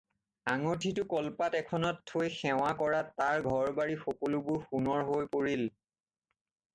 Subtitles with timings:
[0.53, 5.67] আঙঠিটো কলপাত এখনত থৈ সেৱা কৰাত তাৰ ঘৰ-বাৰী সকলোবোৰ সোণৰ হৈ পৰিল।